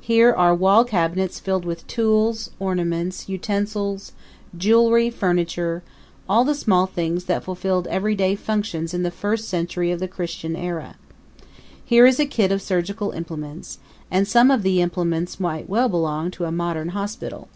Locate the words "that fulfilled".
7.26-7.86